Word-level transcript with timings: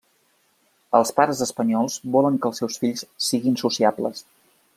Els 0.99 1.11
pares 1.19 1.43
espanyols 1.47 1.99
volen 2.17 2.41
que 2.41 2.51
els 2.53 2.63
seus 2.63 2.81
fills 2.85 3.05
siguin 3.29 3.61
sociables. 3.65 4.27